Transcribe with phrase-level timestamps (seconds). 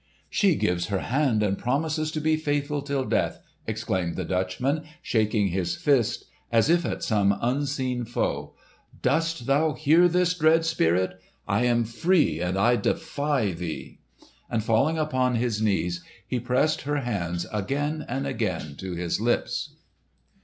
[0.31, 5.49] "She gives her hand, and promises to be faithful till death!" exclaimed the Dutchman, shaking
[5.49, 8.55] his fist as if at some unseen foe.
[9.03, 11.21] "Dost thou hear this—dread Spirit?
[11.47, 13.99] I am free, and I defy thee!"
[14.49, 19.75] And falling upon his knees he pressed her hands again and again to his lips.